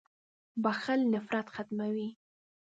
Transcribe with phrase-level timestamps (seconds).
[0.63, 2.09] •بخښل نفرت ختموي.